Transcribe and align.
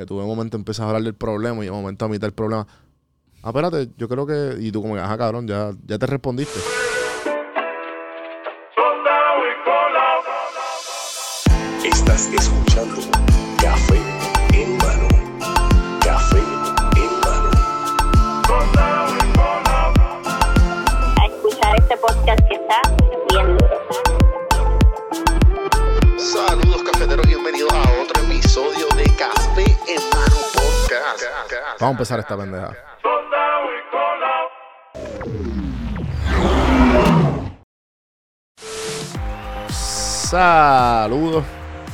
Que 0.00 0.06
tú 0.06 0.18
de 0.18 0.24
momento 0.24 0.56
empiezas 0.56 0.84
a 0.84 0.86
hablar 0.86 1.02
del 1.02 1.12
problema 1.12 1.60
y 1.60 1.66
de 1.66 1.72
momento 1.72 2.06
a 2.06 2.08
mitad 2.08 2.22
del 2.22 2.32
problema. 2.32 2.66
Ah, 3.42 3.48
espérate, 3.48 3.90
yo 3.98 4.08
creo 4.08 4.24
que. 4.26 4.56
Y 4.58 4.72
tú, 4.72 4.80
como 4.80 4.94
que, 4.94 5.00
ajá, 5.00 5.18
cabrón, 5.18 5.46
ya, 5.46 5.72
ya 5.84 5.98
te 5.98 6.06
respondiste. 6.06 6.58
Estás 11.84 12.32
escuchando 12.32 12.59
Vamos 31.80 31.92
a 31.92 31.96
empezar 31.96 32.20
esta 32.20 32.36
pendeja. 32.36 32.76
Saludos, 39.70 41.42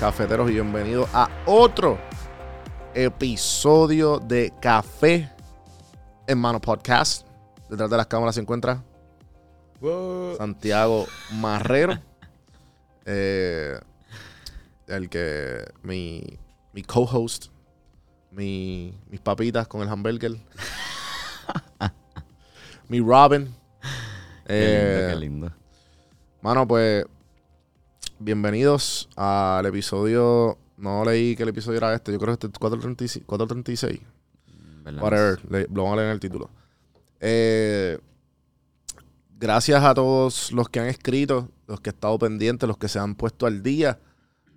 cafeteros, 0.00 0.50
y 0.50 0.54
bienvenidos 0.54 1.08
a 1.14 1.28
otro 1.46 2.00
episodio 2.94 4.18
de 4.18 4.52
Café 4.60 5.30
en 6.26 6.38
Mano 6.38 6.60
Podcast. 6.60 7.24
Detrás 7.70 7.88
de 7.88 7.96
las 7.96 8.08
cámaras 8.08 8.34
se 8.34 8.40
encuentra 8.40 8.82
Santiago 10.36 11.06
Marrero. 11.34 11.96
Eh, 13.04 13.78
el 14.88 15.08
que 15.08 15.64
mi, 15.82 16.24
mi 16.72 16.82
co-host, 16.82 17.52
mi, 18.36 18.92
mis 19.10 19.20
papitas 19.20 19.66
con 19.66 19.82
el 19.82 19.88
hamburger. 19.88 20.36
mi 22.88 23.00
Robin. 23.00 23.48
Qué 24.46 24.48
Eh, 24.48 24.98
lindo, 25.08 25.14
qué 25.14 25.20
lindo. 25.20 25.52
Mano, 26.42 26.68
pues, 26.68 27.04
bienvenidos 28.18 29.08
al 29.16 29.64
episodio. 29.66 30.58
No 30.76 31.04
leí 31.04 31.34
que 31.34 31.42
el 31.44 31.48
episodio 31.48 31.78
era 31.78 31.94
este, 31.94 32.12
yo 32.12 32.18
creo 32.18 32.36
que 32.36 32.46
este 32.46 32.48
es 32.48 32.58
436. 32.58 33.24
436. 33.26 34.00
¿verdad? 34.84 35.02
Whatever, 35.02 35.50
le- 35.50 35.66
lo 35.74 35.84
van 35.84 35.94
a 35.94 35.96
leer 35.96 36.08
en 36.08 36.12
el 36.12 36.20
título. 36.20 36.50
Eh, 37.18 37.98
gracias 39.38 39.82
a 39.82 39.94
todos 39.94 40.52
los 40.52 40.68
que 40.68 40.80
han 40.80 40.86
escrito, 40.86 41.48
los 41.66 41.80
que 41.80 41.90
han 41.90 41.94
estado 41.96 42.18
pendientes, 42.18 42.68
los 42.68 42.76
que 42.78 42.88
se 42.88 42.98
han 42.98 43.14
puesto 43.14 43.46
al 43.46 43.62
día 43.62 43.98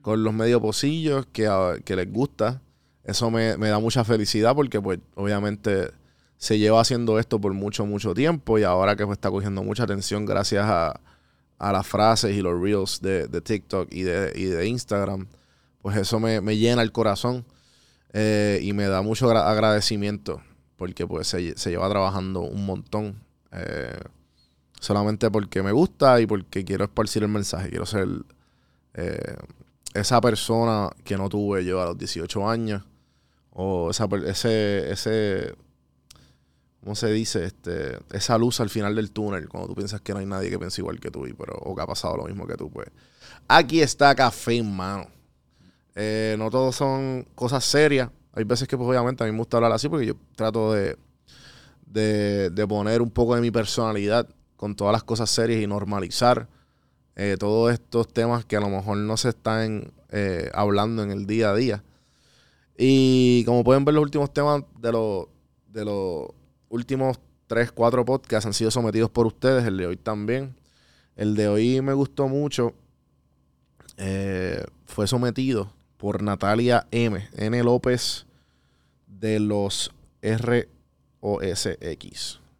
con 0.01 0.23
los 0.23 0.33
medios 0.33 0.61
pocillos, 0.61 1.25
que, 1.31 1.81
que 1.85 1.95
les 1.95 2.11
gusta. 2.11 2.61
Eso 3.09 3.31
me, 3.31 3.57
me 3.57 3.69
da 3.69 3.79
mucha 3.79 4.03
felicidad 4.03 4.55
porque, 4.55 4.81
pues, 4.81 4.99
obviamente 5.15 5.91
se 6.37 6.57
lleva 6.59 6.81
haciendo 6.81 7.19
esto 7.19 7.39
por 7.41 7.53
mucho, 7.53 7.85
mucho 7.85 8.13
tiempo 8.13 8.59
y 8.59 8.63
ahora 8.63 8.95
que 8.95 9.05
pues, 9.05 9.17
está 9.17 9.29
cogiendo 9.31 9.63
mucha 9.63 9.83
atención 9.83 10.25
gracias 10.25 10.65
a, 10.65 10.99
a 11.59 11.71
las 11.73 11.87
frases 11.87 12.35
y 12.35 12.41
los 12.41 12.61
reels 12.61 13.01
de, 13.01 13.27
de 13.27 13.41
TikTok 13.41 13.89
y 13.93 14.03
de, 14.03 14.31
y 14.35 14.45
de 14.45 14.67
Instagram, 14.67 15.27
pues 15.81 15.97
eso 15.97 16.19
me, 16.19 16.41
me 16.41 16.57
llena 16.57 16.81
el 16.81 16.91
corazón 16.93 17.45
eh, 18.13 18.59
y 18.63 18.73
me 18.73 18.85
da 18.87 19.01
mucho 19.01 19.27
agra- 19.27 19.49
agradecimiento 19.49 20.41
porque 20.77 21.07
pues 21.07 21.27
se, 21.27 21.57
se 21.57 21.69
lleva 21.71 21.89
trabajando 21.89 22.41
un 22.41 22.65
montón. 22.65 23.15
eh, 23.51 23.99
solamente 24.79 25.29
porque 25.31 25.63
me 25.63 25.71
gusta 25.71 26.21
y 26.21 26.27
porque 26.27 26.63
quiero 26.65 26.85
esparcir 26.85 27.23
el 27.23 27.29
mensaje. 27.29 27.69
Quiero 27.69 27.85
ser 27.85 28.07
eh, 28.93 29.35
esa 29.93 30.21
persona 30.21 30.89
que 31.03 31.17
no 31.17 31.29
tuve 31.29 31.65
yo 31.65 31.81
a 31.81 31.85
los 31.87 31.97
18 31.97 32.49
años. 32.49 32.83
O 33.61 33.89
esa, 33.91 34.07
per- 34.07 34.25
ese, 34.25 34.91
ese, 34.91 35.53
¿cómo 36.81 36.95
se 36.95 37.07
dice? 37.11 37.45
Este, 37.45 37.97
esa 38.11 38.37
luz 38.37 38.59
al 38.59 38.69
final 38.69 38.95
del 38.95 39.11
túnel, 39.11 39.49
cuando 39.49 39.67
tú 39.67 39.75
piensas 39.75 40.01
que 40.01 40.13
no 40.13 40.19
hay 40.19 40.25
nadie 40.25 40.49
que 40.49 40.57
piense 40.59 40.81
igual 40.81 40.99
que 40.99 41.11
tú, 41.11 41.27
y, 41.27 41.33
pero, 41.33 41.53
o 41.57 41.75
que 41.75 41.81
ha 41.81 41.87
pasado 41.87 42.17
lo 42.17 42.23
mismo 42.25 42.47
que 42.47 42.55
tú, 42.55 42.69
pues. 42.69 42.87
Aquí 43.47 43.81
está 43.81 44.15
café 44.15 44.61
mano. 44.63 45.07
Eh, 45.95 46.35
no 46.39 46.49
todos 46.49 46.75
son 46.75 47.27
cosas 47.35 47.63
serias. 47.65 48.09
Hay 48.33 48.43
veces 48.45 48.67
que, 48.67 48.77
pues, 48.77 48.89
obviamente, 48.89 49.23
a 49.23 49.27
mí 49.27 49.33
me 49.33 49.39
gusta 49.39 49.57
hablar 49.57 49.71
así 49.73 49.89
porque 49.89 50.05
yo 50.07 50.13
trato 50.35 50.73
de, 50.73 50.97
de, 51.85 52.49
de 52.51 52.67
poner 52.67 53.01
un 53.01 53.11
poco 53.11 53.35
de 53.35 53.41
mi 53.41 53.51
personalidad 53.51 54.27
con 54.55 54.75
todas 54.75 54.93
las 54.93 55.03
cosas 55.03 55.29
serias 55.29 55.61
y 55.61 55.67
normalizar 55.67 56.47
eh, 57.15 57.37
todos 57.39 57.73
estos 57.73 58.07
temas 58.13 58.45
que 58.45 58.57
a 58.57 58.61
lo 58.61 58.69
mejor 58.69 58.97
no 58.97 59.17
se 59.17 59.29
están 59.29 59.91
eh, 60.11 60.49
hablando 60.53 61.03
en 61.03 61.11
el 61.11 61.27
día 61.27 61.51
a 61.51 61.55
día. 61.55 61.83
Y 62.81 63.43
como 63.43 63.65
pueden 63.65 63.83
ver, 63.83 63.93
los 63.93 64.03
últimos 64.03 64.33
temas 64.33 64.63
de 64.79 64.93
los, 64.93 65.25
de 65.67 65.83
los 65.83 66.29
últimos 66.69 67.19
3, 67.47 67.73
4 67.73 68.05
podcasts 68.05 68.45
han 68.45 68.53
sido 68.53 68.71
sometidos 68.71 69.09
por 69.09 69.27
ustedes, 69.27 69.65
el 69.65 69.75
de 69.75 69.87
hoy 69.87 69.97
también. 69.97 70.55
El 71.17 71.35
de 71.35 71.49
hoy 71.49 71.81
me 71.81 71.91
gustó 71.91 72.29
mucho. 72.29 72.73
Eh, 73.97 74.63
fue 74.85 75.07
sometido 75.07 75.73
por 75.97 76.23
Natalia 76.23 76.87
M. 76.91 77.27
N. 77.35 77.63
López 77.63 78.25
de 79.07 79.41
los 79.41 79.91
ROSX. 80.21 80.69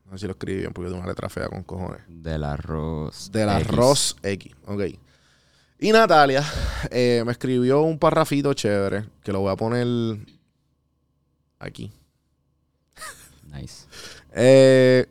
No 0.03 0.17
sé 0.17 0.17
si 0.17 0.25
lo 0.25 0.33
escribí 0.33 0.59
bien 0.59 0.73
porque 0.73 0.89
es 0.89 0.97
una 0.97 1.07
letra 1.07 1.29
fea 1.29 1.47
con 1.47 1.63
cojones. 1.63 2.01
Del 2.09 2.43
arroz. 2.43 3.31
Del 3.31 3.47
X. 3.47 3.69
arroz 3.69 4.17
X. 4.21 4.53
Ok. 4.65 4.81
Y 5.81 5.93
Natalia 5.93 6.43
eh, 6.91 7.23
me 7.25 7.31
escribió 7.31 7.81
un 7.81 7.97
parrafito 7.97 8.53
chévere 8.53 9.05
que 9.23 9.31
lo 9.31 9.39
voy 9.39 9.51
a 9.51 9.55
poner 9.55 10.17
aquí. 11.57 11.91
Nice. 13.45 13.85
Eh, 14.33 15.05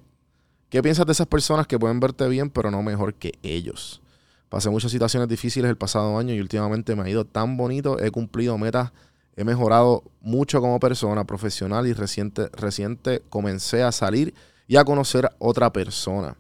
¿Qué 0.68 0.82
piensas 0.82 1.06
de 1.06 1.12
esas 1.12 1.26
personas 1.26 1.66
que 1.66 1.78
pueden 1.78 2.00
verte 2.00 2.28
bien, 2.28 2.50
pero 2.50 2.70
no 2.70 2.82
mejor 2.82 3.14
que 3.14 3.32
ellos? 3.42 4.02
Pasé 4.50 4.68
muchas 4.68 4.90
situaciones 4.90 5.28
difíciles 5.28 5.70
el 5.70 5.78
pasado 5.78 6.18
año 6.18 6.34
y 6.34 6.40
últimamente 6.40 6.94
me 6.94 7.02
ha 7.02 7.08
ido 7.08 7.24
tan 7.24 7.56
bonito. 7.56 7.98
He 7.98 8.10
cumplido 8.10 8.58
metas, 8.58 8.92
he 9.36 9.44
mejorado 9.44 10.04
mucho 10.20 10.60
como 10.60 10.78
persona 10.78 11.24
profesional 11.24 11.86
y 11.86 11.94
reciente, 11.94 12.50
reciente 12.52 13.22
comencé 13.30 13.82
a 13.82 13.90
salir 13.90 14.34
y 14.66 14.76
a 14.76 14.84
conocer 14.84 15.30
otra 15.38 15.72
persona. 15.72 16.36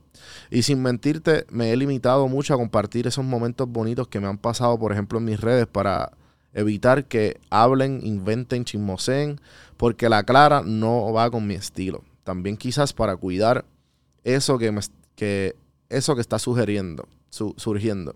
Y 0.50 0.62
sin 0.62 0.82
mentirte, 0.82 1.46
me 1.50 1.72
he 1.72 1.76
limitado 1.76 2.28
mucho 2.28 2.54
a 2.54 2.56
compartir 2.56 3.06
esos 3.06 3.24
momentos 3.24 3.68
bonitos 3.68 4.08
que 4.08 4.20
me 4.20 4.26
han 4.28 4.38
pasado, 4.38 4.78
por 4.78 4.92
ejemplo, 4.92 5.18
en 5.18 5.24
mis 5.26 5.40
redes 5.40 5.66
para 5.66 6.12
evitar 6.54 7.04
que 7.04 7.38
hablen, 7.50 8.00
inventen, 8.02 8.64
chismoseen, 8.64 9.40
porque 9.76 10.08
la 10.08 10.22
clara 10.24 10.62
no 10.64 11.12
va 11.12 11.30
con 11.30 11.46
mi 11.46 11.54
estilo. 11.54 12.02
También 12.24 12.56
quizás 12.56 12.92
para 12.92 13.16
cuidar 13.16 13.64
eso 14.24 14.58
que, 14.58 14.72
me, 14.72 14.80
que, 15.14 15.54
eso 15.88 16.14
que 16.14 16.20
está 16.20 16.38
sugiriendo, 16.38 17.06
su- 17.30 17.54
surgiendo. 17.56 18.14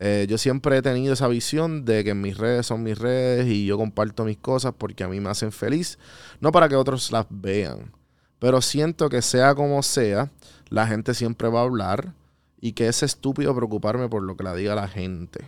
Eh, 0.00 0.26
yo 0.28 0.36
siempre 0.36 0.76
he 0.76 0.82
tenido 0.82 1.12
esa 1.12 1.28
visión 1.28 1.84
de 1.84 2.02
que 2.02 2.14
mis 2.14 2.36
redes 2.36 2.66
son 2.66 2.82
mis 2.82 2.98
redes 2.98 3.46
y 3.46 3.66
yo 3.66 3.78
comparto 3.78 4.24
mis 4.24 4.36
cosas 4.36 4.74
porque 4.76 5.04
a 5.04 5.08
mí 5.08 5.20
me 5.20 5.30
hacen 5.30 5.52
feliz, 5.52 5.96
no 6.40 6.50
para 6.50 6.68
que 6.68 6.74
otros 6.74 7.12
las 7.12 7.26
vean. 7.30 7.92
Pero 8.42 8.60
siento 8.60 9.08
que 9.08 9.22
sea 9.22 9.54
como 9.54 9.84
sea, 9.84 10.28
la 10.68 10.88
gente 10.88 11.14
siempre 11.14 11.48
va 11.48 11.60
a 11.60 11.62
hablar 11.62 12.12
y 12.60 12.72
que 12.72 12.88
es 12.88 13.04
estúpido 13.04 13.54
preocuparme 13.54 14.08
por 14.08 14.24
lo 14.24 14.36
que 14.36 14.42
la 14.42 14.52
diga 14.56 14.74
la 14.74 14.88
gente. 14.88 15.44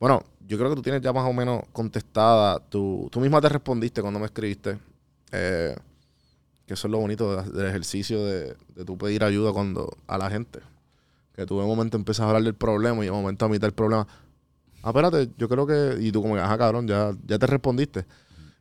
Bueno, 0.00 0.24
yo 0.46 0.58
creo 0.58 0.70
que 0.70 0.76
tú 0.76 0.82
tienes 0.82 1.00
ya 1.00 1.12
más 1.12 1.28
o 1.28 1.32
menos 1.32 1.62
contestada, 1.72 2.58
tú, 2.68 3.08
tú 3.12 3.20
misma 3.20 3.40
te 3.40 3.48
respondiste 3.48 4.02
cuando 4.02 4.18
me 4.18 4.26
escribiste. 4.26 4.78
Eh, 5.30 5.76
que 6.66 6.74
eso 6.74 6.88
es 6.88 6.92
lo 6.92 6.98
bonito 6.98 7.42
de- 7.42 7.50
del 7.50 7.66
ejercicio 7.68 8.24
de, 8.24 8.56
de 8.74 8.84
tú 8.84 8.98
pedir 8.98 9.24
ayuda 9.24 9.52
cuando 9.52 9.88
a 10.08 10.18
la 10.18 10.30
gente. 10.30 10.60
Que 11.34 11.46
tú 11.46 11.60
de 11.60 11.66
momento 11.66 11.96
empiezas 11.96 12.24
a 12.24 12.28
hablar 12.28 12.42
del 12.44 12.54
problema 12.54 13.02
y 13.02 13.06
de 13.06 13.12
momento 13.12 13.46
a 13.46 13.48
mitad 13.48 13.68
del 13.68 13.74
problema. 13.74 14.06
Ah, 14.82 14.90
espérate, 14.90 15.30
yo 15.38 15.48
creo 15.48 15.66
que. 15.66 15.98
Y 16.00 16.12
tú, 16.12 16.22
como 16.22 16.34
que, 16.34 16.40
ajá, 16.40 16.58
cabrón, 16.58 16.88
ya, 16.88 17.12
ya 17.26 17.38
te 17.38 17.46
respondiste. 17.46 18.06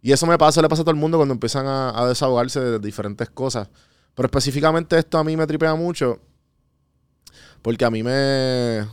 Y 0.06 0.12
eso 0.12 0.28
me 0.28 0.38
pasa, 0.38 0.62
le 0.62 0.70
pasa 0.70 0.84
a 0.84 0.86
todo 0.86 0.92
el 0.94 1.00
mundo 1.02 1.18
cuando 1.18 1.34
empiezan 1.34 1.66
a, 1.66 1.90
a 2.00 2.08
desahogarse 2.08 2.60
de 2.60 2.78
diferentes 2.78 3.28
cosas. 3.28 3.68
Pero 4.14 4.28
específicamente 4.28 5.00
esto 5.00 5.18
a 5.18 5.24
mí 5.24 5.36
me 5.36 5.48
tripea 5.48 5.74
mucho. 5.74 6.20
Porque 7.64 7.84
a 7.86 7.90
mí 7.90 8.04
me. 8.04 8.86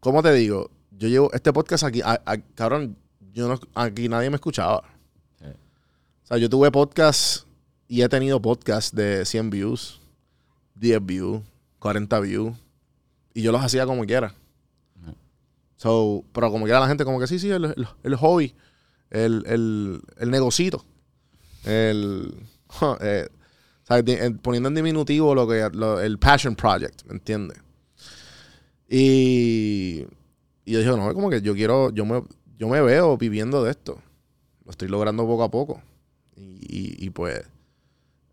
¿Cómo 0.00 0.22
te 0.22 0.32
digo? 0.32 0.70
Yo 0.90 1.08
llevo 1.08 1.30
este 1.34 1.52
podcast 1.52 1.84
aquí. 1.84 2.00
a- 2.00 2.22
a- 2.24 2.38
cabrón, 2.54 2.96
yo 3.34 3.46
no, 3.46 3.60
aquí 3.74 4.08
nadie 4.08 4.30
me 4.30 4.36
escuchaba. 4.36 4.82
Sí. 5.38 5.44
O 5.48 6.26
sea, 6.26 6.38
yo 6.38 6.48
tuve 6.48 6.70
podcast 6.70 7.44
y 7.86 8.00
he 8.00 8.08
tenido 8.08 8.40
podcast 8.40 8.94
de 8.94 9.26
100 9.26 9.50
views, 9.50 10.00
10 10.76 11.04
views, 11.04 11.42
40 11.78 12.20
views. 12.20 12.56
Y 13.34 13.42
yo 13.42 13.52
los 13.52 13.60
hacía 13.62 13.84
como 13.84 14.06
quiera. 14.06 14.34
So, 15.76 16.24
pero 16.32 16.50
como 16.50 16.64
quiera 16.64 16.80
la 16.80 16.88
gente, 16.88 17.04
como 17.04 17.20
que 17.20 17.26
sí, 17.26 17.38
sí, 17.38 17.50
el, 17.50 17.66
el- 17.66 17.88
el 18.02 18.16
hobby, 18.16 18.54
el, 19.12 19.44
el, 19.46 20.02
el 20.18 20.30
negocito, 20.30 20.84
el. 21.64 22.34
eh. 23.00 23.28
Di- 24.04 24.12
en- 24.12 24.38
poniendo 24.38 24.70
en 24.70 24.74
diminutivo 24.74 25.34
lo 25.34 25.46
que 25.46 25.68
lo- 25.74 26.00
el 26.00 26.18
passion 26.18 26.56
project, 26.56 27.04
¿me 27.04 27.12
entiendes? 27.14 27.58
Y, 28.88 30.06
y 30.64 30.72
yo 30.72 30.78
dije, 30.78 30.90
no, 30.90 31.12
como 31.14 31.30
que 31.30 31.42
yo 31.42 31.54
quiero, 31.54 31.90
yo 31.90 32.04
me, 32.04 32.22
yo 32.58 32.68
me 32.68 32.80
veo 32.80 33.16
viviendo 33.16 33.62
de 33.64 33.70
esto. 33.70 33.98
estoy 34.68 34.88
logrando 34.88 35.26
poco 35.26 35.42
a 35.44 35.50
poco. 35.50 35.82
Y, 36.36 37.04
y- 37.04 37.10
pues, 37.10 37.42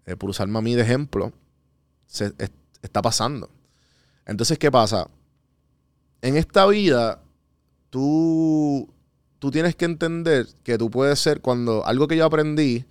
eh, 0.05 0.15
por 0.15 0.29
usarme 0.29 0.57
a 0.57 0.61
mí 0.61 0.75
de 0.75 0.81
ejemplo, 0.83 1.33
se, 2.07 2.31
es- 2.37 2.51
está 2.81 3.01
pasando. 3.01 3.49
Entonces, 4.25 4.57
¿qué 4.57 4.71
pasa? 4.71 5.09
En 6.21 6.37
esta 6.37 6.65
vida, 6.67 7.21
tú, 7.89 8.89
tú 9.39 9.51
tienes 9.51 9.75
que 9.75 9.85
entender 9.85 10.47
que 10.63 10.77
tú 10.77 10.91
puedes 10.91 11.19
ser 11.19 11.41
cuando 11.41 11.85
algo 11.85 12.07
que 12.07 12.17
yo 12.17 12.25
aprendí 12.25 12.85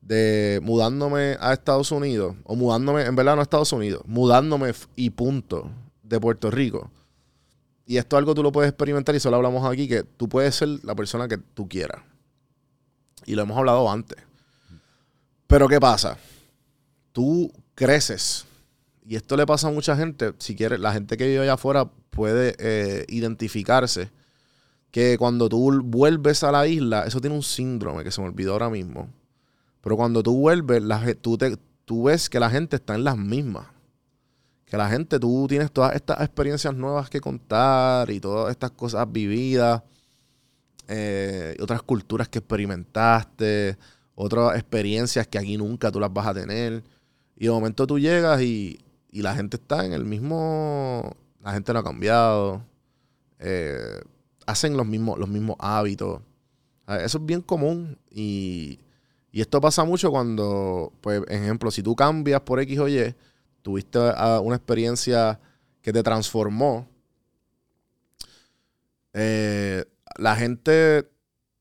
de 0.00 0.60
mudándome 0.62 1.36
a 1.40 1.52
Estados 1.52 1.92
Unidos, 1.92 2.36
o 2.44 2.56
mudándome, 2.56 3.02
en 3.02 3.14
verdad 3.14 3.34
no 3.34 3.40
a 3.40 3.42
Estados 3.42 3.72
Unidos, 3.72 4.02
mudándome 4.06 4.72
y 4.96 5.10
punto 5.10 5.70
de 6.02 6.18
Puerto 6.18 6.50
Rico. 6.50 6.90
Y 7.86 7.96
esto 7.96 8.16
es 8.16 8.18
algo 8.18 8.34
tú 8.34 8.42
lo 8.42 8.52
puedes 8.52 8.70
experimentar 8.70 9.14
y 9.14 9.20
solo 9.20 9.36
hablamos 9.36 9.64
aquí, 9.70 9.88
que 9.88 10.04
tú 10.04 10.28
puedes 10.28 10.54
ser 10.54 10.68
la 10.82 10.94
persona 10.94 11.28
que 11.28 11.38
tú 11.38 11.68
quieras. 11.68 12.02
Y 13.26 13.34
lo 13.34 13.42
hemos 13.42 13.56
hablado 13.56 13.90
antes. 13.90 14.18
Pero 15.46 15.68
¿qué 15.68 15.78
pasa? 15.78 16.16
Tú 17.12 17.52
creces. 17.74 18.46
Y 19.04 19.16
esto 19.16 19.36
le 19.36 19.46
pasa 19.46 19.68
a 19.68 19.72
mucha 19.72 19.96
gente. 19.96 20.32
Si 20.38 20.56
quieres, 20.56 20.80
la 20.80 20.92
gente 20.92 21.16
que 21.16 21.26
vive 21.26 21.42
allá 21.42 21.54
afuera 21.54 21.90
puede 22.10 22.54
eh, 22.58 23.04
identificarse 23.08 24.10
que 24.92 25.16
cuando 25.18 25.48
tú 25.48 25.82
vuelves 25.82 26.44
a 26.44 26.52
la 26.52 26.68
isla, 26.68 27.04
eso 27.06 27.20
tiene 27.20 27.34
un 27.34 27.42
síndrome 27.42 28.04
que 28.04 28.12
se 28.12 28.20
me 28.20 28.28
olvidó 28.28 28.52
ahora 28.52 28.70
mismo. 28.70 29.08
Pero 29.80 29.96
cuando 29.96 30.22
tú 30.22 30.36
vuelves, 30.38 30.82
tú 31.84 32.04
ves 32.04 32.28
que 32.28 32.38
la 32.38 32.50
gente 32.50 32.76
está 32.76 32.94
en 32.94 33.04
las 33.04 33.16
mismas. 33.16 33.66
Que 34.66 34.76
la 34.76 34.88
gente, 34.90 35.18
tú 35.18 35.46
tienes 35.48 35.72
todas 35.72 35.94
estas 35.94 36.20
experiencias 36.20 36.74
nuevas 36.74 37.08
que 37.10 37.20
contar 37.20 38.10
y 38.10 38.20
todas 38.20 38.50
estas 38.50 38.70
cosas 38.72 39.10
vividas, 39.10 39.82
eh, 40.88 41.56
otras 41.60 41.82
culturas 41.82 42.28
que 42.28 42.40
experimentaste, 42.40 43.78
otras 44.14 44.56
experiencias 44.56 45.26
que 45.26 45.38
aquí 45.38 45.56
nunca 45.56 45.90
tú 45.90 46.00
las 46.00 46.12
vas 46.12 46.26
a 46.26 46.34
tener. 46.34 46.84
Y 47.36 47.46
de 47.46 47.50
momento 47.50 47.86
tú 47.86 47.98
llegas 47.98 48.42
y, 48.42 48.78
y 49.10 49.22
la 49.22 49.34
gente 49.34 49.56
está 49.56 49.86
en 49.86 49.94
el 49.94 50.04
mismo. 50.04 51.16
La 51.42 51.52
gente 51.52 51.72
no 51.72 51.78
ha 51.78 51.84
cambiado. 51.84 52.62
eh, 53.38 54.02
hacen 54.46 54.76
los 54.76 54.86
mismos, 54.86 55.18
los 55.18 55.28
mismos 55.28 55.56
hábitos. 55.58 56.20
A 56.86 56.96
ver, 56.96 57.04
Eso 57.06 57.18
es 57.18 57.26
bien 57.26 57.42
común. 57.42 57.98
Y, 58.10 58.80
y 59.32 59.40
esto 59.40 59.60
pasa 59.60 59.84
mucho 59.84 60.10
cuando, 60.10 60.92
pues, 61.00 61.22
ejemplo, 61.28 61.70
si 61.70 61.82
tú 61.82 61.94
cambias 61.96 62.40
por 62.42 62.60
X 62.60 62.78
o 62.80 62.88
Y, 62.88 63.14
tuviste 63.62 63.98
ah, 64.16 64.40
una 64.42 64.56
experiencia 64.56 65.40
que 65.82 65.92
te 65.92 66.02
transformó. 66.02 66.88
eh, 69.12 69.84
la 70.16 70.36
gente, 70.36 71.10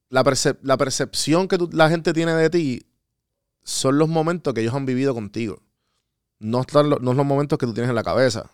la, 0.09 0.23
percep- 0.23 0.59
la 0.61 0.77
percepción 0.77 1.47
que 1.47 1.57
la 1.71 1.89
gente 1.89 2.13
tiene 2.13 2.33
de 2.33 2.49
ti 2.49 2.85
son 3.63 3.97
los 3.97 4.09
momentos 4.09 4.53
que 4.53 4.61
ellos 4.61 4.73
han 4.73 4.85
vivido 4.85 5.13
contigo. 5.13 5.61
No, 6.39 6.59
no 6.59 6.65
son 6.71 6.89
los 7.17 7.25
momentos 7.25 7.59
que 7.59 7.65
tú 7.67 7.73
tienes 7.73 7.89
en 7.89 7.95
la 7.95 8.03
cabeza. 8.03 8.51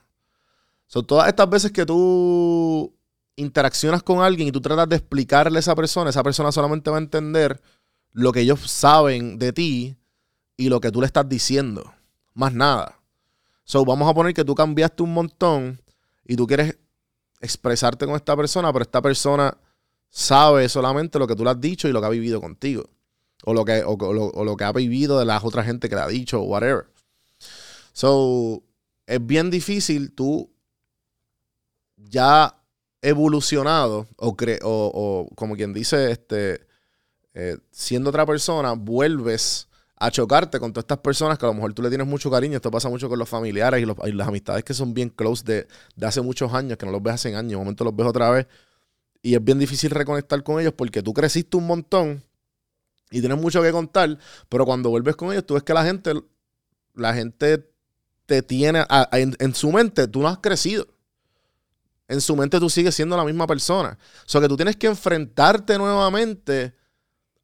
Son 0.88 1.06
todas 1.08 1.28
estas 1.30 1.50
veces 1.50 1.72
que 1.72 1.86
tú 1.86 2.94
interaccionas 3.38 4.04
con 4.04 4.22
alguien 4.22 4.50
y 4.50 4.52
tú 4.52 4.60
tratas 4.60 4.90
de 4.90 4.98
explicarle 4.98 5.58
a 5.58 5.62
esa 5.62 5.76
persona, 5.76 6.10
esa 6.10 6.24
persona 6.24 6.52
solamente 6.52 6.90
va 6.90 6.98
a 6.98 7.00
entender 7.00 7.62
lo 8.12 8.34
que 8.34 8.42
ellos 8.42 8.70
saben 8.70 9.38
de 9.38 9.54
ti 9.54 9.98
y 10.58 10.70
lo 10.70 10.82
que 10.82 10.92
tú 10.92 11.00
le 11.00 11.08
estás 11.08 11.30
diciendo. 11.30 11.94
Más 12.34 12.52
nada. 12.52 13.00
So, 13.64 13.86
vamos 13.86 14.10
a 14.10 14.14
poner 14.14 14.34
que 14.34 14.44
tú 14.44 14.56
cambiaste 14.56 15.04
un 15.04 15.14
montón 15.14 15.80
y 16.26 16.36
tú 16.36 16.48
quieres 16.48 16.78
expresarte 17.40 18.06
con 18.06 18.16
esta 18.16 18.36
persona, 18.36 18.74
pero 18.74 18.84
esta 18.84 19.02
persona 19.02 19.56
sabe 20.10 20.68
solamente 20.68 21.20
lo 21.20 21.28
que 21.28 21.36
tú 21.36 21.44
le 21.44 21.52
has 21.52 21.62
dicho 21.62 21.88
y 21.88 21.92
lo 21.92 22.02
que 22.02 22.08
ha 22.08 22.10
vivido 22.10 22.42
contigo. 22.42 22.90
O 23.44 23.54
lo 23.54 23.64
que, 23.64 23.84
o, 23.84 23.92
o 23.92 24.14
lo, 24.14 24.26
o 24.26 24.58
que 24.58 24.64
ha 24.64 24.72
vivido 24.72 25.20
de 25.20 25.26
las 25.26 25.44
otras 25.44 25.66
gente 25.66 25.90
que 25.90 25.96
le 25.96 26.02
ha 26.02 26.08
dicho, 26.08 26.42
whatever. 26.42 26.88
So, 27.94 28.64
es 29.06 29.26
bien 29.26 29.52
difícil 29.52 30.12
tú 30.12 30.50
ya 31.98 32.57
evolucionado 33.02 34.08
o, 34.18 34.36
cre- 34.36 34.60
o, 34.64 34.92
o 35.32 35.36
como 35.36 35.56
quien 35.56 35.74
dice, 35.74 36.12
este, 36.12 36.68
eh, 37.34 37.58
siendo 37.72 38.10
otra 38.10 38.26
persona, 38.26 38.74
vuelves 38.74 39.68
a 39.98 40.12
chocarte 40.12 40.60
con 40.60 40.74
todas 40.74 40.84
estas 40.84 41.00
personas 41.00 41.38
que 41.40 41.46
a 41.46 41.50
lo 41.50 41.56
mejor 41.56 41.74
tú 41.74 41.82
le 41.82 41.90
tienes 41.90 42.08
mucho 42.08 42.32
cariño. 42.32 42.56
Esto 42.58 42.72
pasa 42.72 42.90
mucho 42.90 43.10
con 43.10 43.20
los 43.20 43.30
familiares 43.30 43.82
y, 43.82 43.86
los- 43.86 43.98
y 44.06 44.12
las 44.14 44.28
amistades 44.28 44.64
que 44.64 44.74
son 44.74 44.94
bien 44.94 45.10
close 45.10 45.44
de, 45.46 45.68
de 45.96 46.06
hace 46.08 46.22
muchos 46.22 46.54
años, 46.54 46.78
que 46.78 46.86
no 46.86 46.92
los 46.92 47.04
ves 47.04 47.16
hace 47.16 47.36
años, 47.36 47.52
de 47.52 47.58
momento 47.58 47.84
los 47.84 47.96
ves 47.96 48.08
otra 48.08 48.30
vez. 48.32 48.48
Y 49.22 49.36
es 49.36 49.44
bien 49.44 49.60
difícil 49.60 49.92
reconectar 49.92 50.44
con 50.44 50.60
ellos 50.62 50.74
porque 50.78 51.04
tú 51.04 51.14
creciste 51.14 51.58
un 51.58 51.68
montón 51.68 52.24
y 53.12 53.20
tienes 53.22 53.38
mucho 53.40 53.62
que 53.62 53.72
contar, 53.72 54.18
pero 54.50 54.66
cuando 54.66 54.90
vuelves 54.90 55.16
con 55.16 55.32
ellos, 55.32 55.46
tú 55.46 55.54
ves 55.56 55.64
que 55.64 55.74
la 55.74 55.84
gente, 55.86 56.14
la 56.96 57.14
gente 57.14 57.70
te 58.26 58.42
tiene, 58.42 58.86
en, 59.14 59.36
en 59.40 59.56
su 59.56 59.72
mente, 59.72 60.08
tú 60.08 60.22
no 60.22 60.28
has 60.28 60.40
crecido. 60.40 60.88
En 62.08 62.22
su 62.22 62.36
mente 62.36 62.60
tú 62.60 62.70
sigues 62.70 62.96
siendo 62.96 63.18
la 63.18 63.26
misma 63.26 63.48
persona. 63.48 63.98
O 64.26 64.30
sea 64.30 64.42
que 64.42 64.48
tú 64.48 64.56
tienes 64.56 64.76
que 64.78 64.88
enfrentarte 64.88 65.78
nuevamente 65.78 66.74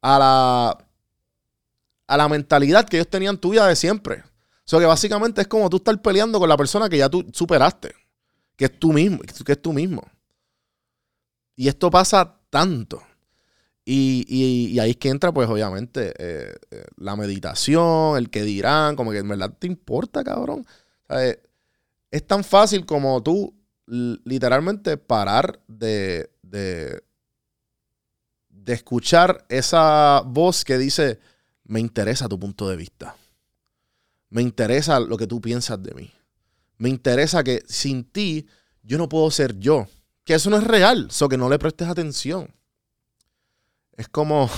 a 0.02 0.18
la, 0.18 0.86
a 2.06 2.16
la 2.16 2.28
mentalidad 2.28 2.86
que 2.88 2.96
ellos 2.98 3.08
tenían 3.08 3.38
tuya 3.38 3.66
de 3.66 3.76
siempre. 3.76 4.22
O 4.66 4.66
sea 4.68 4.78
que 4.78 4.86
básicamente 4.86 5.40
es 5.42 5.48
como 5.48 5.68
tú 5.68 5.76
estar 5.78 6.00
peleando 6.00 6.38
con 6.38 6.48
la 6.48 6.56
persona 6.56 6.88
que 6.88 6.98
ya 6.98 7.08
tú 7.08 7.26
superaste. 7.32 7.94
Que 8.56 8.66
es 8.66 8.78
tú 8.78 8.92
mismo. 8.92 9.18
Que 9.44 9.52
es 9.52 9.62
tú 9.62 9.72
mismo. 9.72 10.02
Y 11.56 11.68
esto 11.68 11.90
pasa 11.90 12.38
tanto. 12.50 13.02
Y, 13.84 14.24
y- 14.28 14.78
ahí 14.80 14.92
es 14.92 14.96
que 14.96 15.10
entra, 15.10 15.32
pues, 15.32 15.48
obviamente, 15.48 16.14
eh, 16.18 16.54
eh, 16.70 16.84
la 16.96 17.16
meditación, 17.16 18.16
el 18.18 18.30
que 18.30 18.42
dirán, 18.44 18.96
como 18.96 19.12
que 19.12 19.18
en 19.18 19.28
verdad 19.28 19.54
te 19.58 19.66
importa, 19.66 20.24
cabrón. 20.24 20.66
Eh, 21.10 21.40
es 22.10 22.26
tan 22.26 22.44
fácil 22.44 22.86
como 22.86 23.22
tú 23.22 23.54
literalmente 23.86 24.96
parar 24.96 25.60
de, 25.68 26.30
de, 26.42 27.02
de 28.48 28.72
escuchar 28.72 29.44
esa 29.48 30.22
voz 30.24 30.64
que 30.64 30.78
dice, 30.78 31.20
me 31.64 31.80
interesa 31.80 32.28
tu 32.28 32.38
punto 32.38 32.68
de 32.68 32.76
vista. 32.76 33.16
Me 34.30 34.42
interesa 34.42 35.00
lo 35.00 35.16
que 35.16 35.26
tú 35.26 35.40
piensas 35.40 35.82
de 35.82 35.94
mí. 35.94 36.12
Me 36.78 36.88
interesa 36.88 37.44
que 37.44 37.62
sin 37.66 38.04
ti 38.04 38.46
yo 38.82 38.98
no 38.98 39.08
puedo 39.08 39.30
ser 39.30 39.58
yo. 39.58 39.86
Que 40.24 40.34
eso 40.34 40.50
no 40.50 40.56
es 40.56 40.64
real, 40.64 41.10
so 41.10 41.28
que 41.28 41.36
no 41.36 41.48
le 41.48 41.58
prestes 41.58 41.88
atención. 41.88 42.54
Es 43.92 44.08
como 44.08 44.50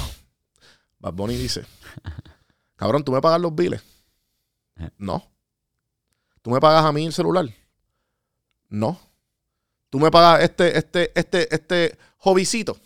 Bad 0.98 1.12
Bunny 1.12 1.36
dice, 1.36 1.64
cabrón, 2.76 3.04
¿tú 3.04 3.12
me 3.12 3.20
pagas 3.20 3.40
los 3.40 3.54
biles? 3.54 3.82
No. 4.98 5.30
¿Tú 6.42 6.50
me 6.50 6.60
pagas 6.60 6.84
a 6.84 6.92
mí 6.92 7.06
el 7.06 7.12
celular? 7.12 7.46
No. 8.68 8.98
¿Tú 9.96 10.00
me 10.00 10.10
pagas 10.10 10.42
este, 10.44 10.76
este, 10.76 11.10
este, 11.18 11.54
este 11.54 11.98
hobbycito? 12.18 12.76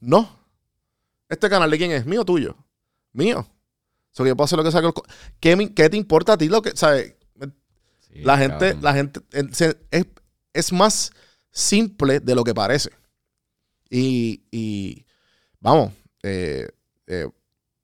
No. 0.00 0.28
¿Este 1.28 1.48
canal 1.48 1.70
de 1.70 1.78
quién 1.78 1.92
es? 1.92 2.04
¿Mío 2.04 2.22
o 2.22 2.24
tuyo? 2.24 2.56
Mío. 3.12 3.46
So 4.10 4.24
que 4.24 4.30
yo 4.30 4.36
puedo 4.36 4.46
hacer 4.46 4.58
lo 4.58 4.92
que 4.92 4.92
co- 4.92 5.04
¿Qué, 5.38 5.72
qué 5.72 5.88
te 5.88 5.96
importa 5.96 6.32
a 6.32 6.36
ti 6.36 6.48
lo 6.48 6.62
que, 6.62 6.72
sabes? 6.76 7.14
Sí, 8.00 8.22
La 8.24 8.36
gente, 8.36 8.58
cabrón. 8.72 8.82
la 8.82 8.92
gente 8.92 9.20
es, 9.92 10.16
es 10.52 10.72
más 10.72 11.12
simple 11.52 12.18
de 12.18 12.34
lo 12.34 12.42
que 12.42 12.54
parece. 12.54 12.90
Y, 13.88 14.42
y, 14.50 15.06
vamos, 15.60 15.92
eh, 16.24 16.70
eh, 17.06 17.28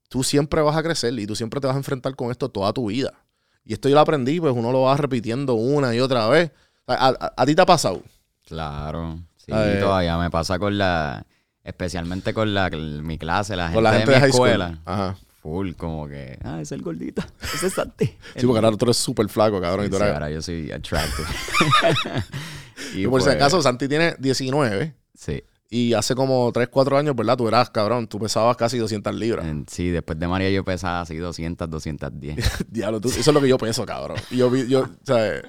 tú 0.09 0.25
siempre 0.25 0.63
vas 0.63 0.77
a 0.77 0.83
crecer 0.83 1.17
y 1.17 1.29
tú 1.29 1.37
siempre 1.37 1.61
te 1.61 1.69
vas 1.69 1.77
a 1.77 1.79
enfrentar 1.79 2.17
con 2.17 2.33
esto 2.33 2.49
toda 2.49 2.73
tu 2.73 2.87
vida. 2.87 3.25
Y 3.63 3.75
esto 3.75 3.89
yo 3.89 3.95
lo 3.95 4.01
aprendí, 4.01 4.41
pues 4.41 4.53
uno 4.53 4.73
lo 4.73 4.81
va 4.81 4.97
repitiendo 4.97 5.55
una 5.55 5.95
y 5.95 6.01
otra 6.01 6.27
vez. 6.27 6.51
A, 6.89 7.09
a- 7.09 7.35
a 7.37 7.47
ti 7.47 7.55
te 7.55 7.63
ha 7.63 7.67
pasado. 7.67 8.03
Claro. 8.47 9.19
Sí, 9.37 9.53
Eh, 9.55 9.77
todavía 9.81 10.17
me 10.19 10.31
pasa 10.31 10.59
con 10.59 10.79
la. 10.79 11.27
Especialmente 11.63 12.33
con 12.33 12.55
la, 12.55 12.71
mi 12.71 13.19
clase, 13.19 13.57
la 13.57 13.65
gente, 13.65 13.75
Con 13.75 13.85
la 13.85 13.93
gente 13.95 14.11
de 14.13 14.21
de 14.21 14.27
mi 14.27 14.33
school. 14.33 14.49
escuela. 14.49 14.79
Ajá. 14.85 15.17
Full, 15.43 15.73
como 15.73 16.07
que. 16.09 16.39
Ah, 16.45 16.61
es 16.61 16.71
el 16.73 16.81
gordito. 16.83 17.23
Ese 17.55 17.67
es 17.67 17.73
Santi. 17.75 18.07
Sí, 18.07 18.47
porque 18.47 18.65
ahora 18.65 18.77
tú 18.77 18.85
eres 18.87 18.97
súper 18.97 19.29
flaco, 19.29 19.61
cabrón. 19.61 19.87
y 19.87 19.89
tú 19.91 19.97
Sí, 19.97 20.03
eres- 20.03 20.15
ahora 20.15 20.31
yo 20.31 20.41
soy 20.43 20.71
attractive. 20.73 21.27
y 22.95 23.03
y 23.03 23.07
por 23.09 23.21
si 23.21 23.27
pues, 23.27 23.37
acaso, 23.37 23.61
Santi 23.63 23.89
tiene 23.89 24.15
19 24.19 24.95
Sí. 25.15 25.43
y 25.71 25.93
hace 25.95 26.15
como 26.15 26.51
3, 26.53 26.69
4 26.69 26.99
años, 26.99 27.17
¿verdad? 27.17 27.37
Tú 27.37 27.49
eras, 27.49 27.71
cabrón, 27.71 28.07
tú 28.07 28.19
pesabas 28.21 28.57
casi 28.57 28.79
200 28.79 29.15
libras. 29.15 29.47
Sí, 29.69 29.89
después 29.91 30.19
de 30.19 30.29
María 30.29 30.51
yo 30.51 30.65
pesaba 30.65 31.01
así 31.01 31.17
200, 31.17 31.69
210. 31.71 32.37
Diablo, 32.69 33.01
tú- 33.01 33.09
eso 33.09 33.19
es 33.21 33.27
lo 33.35 33.41
que 33.41 33.49
yo 33.49 33.59
pienso, 33.59 33.85
cabrón. 33.87 34.19
Y 34.31 34.37
yo, 34.39 34.51
vi- 34.51 34.69
yo, 34.69 34.83
o 34.83 34.89
sea, 35.05 35.43